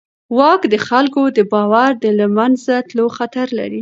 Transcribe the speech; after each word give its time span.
واک 0.37 0.61
د 0.73 0.75
خلکو 0.87 1.21
د 1.37 1.39
باور 1.51 1.91
د 2.03 2.05
له 2.19 2.27
منځه 2.37 2.73
تلو 2.89 3.05
خطر 3.17 3.47
لري. 3.59 3.69